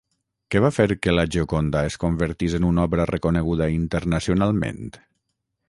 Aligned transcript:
Què 0.53 0.61
va 0.63 0.69
fer 0.75 0.85
que 1.05 1.13
La 1.15 1.25
Gioconda 1.35 1.83
es 1.89 1.99
convertís 2.05 2.55
en 2.61 2.67
una 2.71 2.87
obra 2.89 3.07
reconeguda 3.13 3.69
internacionalment? 3.77 4.85